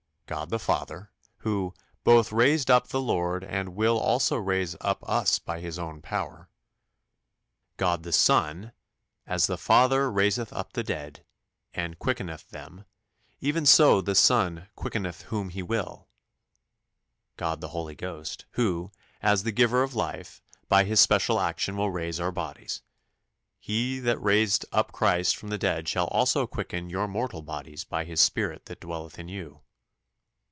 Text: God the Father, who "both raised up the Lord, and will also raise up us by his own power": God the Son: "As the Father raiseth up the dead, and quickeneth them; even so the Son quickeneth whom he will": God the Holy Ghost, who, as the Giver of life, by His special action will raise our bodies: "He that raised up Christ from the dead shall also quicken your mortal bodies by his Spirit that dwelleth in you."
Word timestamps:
God 0.31 0.47
the 0.49 0.59
Father, 0.59 1.11
who 1.39 1.73
"both 2.05 2.31
raised 2.31 2.71
up 2.71 2.87
the 2.87 3.01
Lord, 3.01 3.43
and 3.43 3.75
will 3.75 3.99
also 3.99 4.37
raise 4.37 4.77
up 4.79 5.03
us 5.03 5.39
by 5.39 5.59
his 5.59 5.77
own 5.77 6.01
power": 6.01 6.47
God 7.75 8.03
the 8.03 8.13
Son: 8.13 8.71
"As 9.27 9.47
the 9.47 9.57
Father 9.57 10.09
raiseth 10.09 10.53
up 10.53 10.71
the 10.71 10.85
dead, 10.85 11.25
and 11.73 11.99
quickeneth 11.99 12.49
them; 12.49 12.85
even 13.41 13.65
so 13.65 13.99
the 13.99 14.15
Son 14.15 14.69
quickeneth 14.73 15.23
whom 15.23 15.49
he 15.49 15.61
will": 15.61 16.07
God 17.35 17.59
the 17.59 17.67
Holy 17.67 17.93
Ghost, 17.95 18.45
who, 18.51 18.89
as 19.21 19.43
the 19.43 19.51
Giver 19.51 19.83
of 19.83 19.95
life, 19.95 20.41
by 20.69 20.85
His 20.85 21.01
special 21.01 21.41
action 21.41 21.75
will 21.75 21.91
raise 21.91 22.21
our 22.21 22.31
bodies: 22.31 22.83
"He 23.59 23.99
that 23.99 24.17
raised 24.23 24.65
up 24.71 24.93
Christ 24.93 25.35
from 25.35 25.49
the 25.49 25.57
dead 25.57 25.89
shall 25.89 26.07
also 26.07 26.47
quicken 26.47 26.89
your 26.89 27.09
mortal 27.09 27.41
bodies 27.41 27.83
by 27.83 28.05
his 28.05 28.21
Spirit 28.21 28.67
that 28.67 28.79
dwelleth 28.79 29.19
in 29.19 29.27
you." 29.27 29.63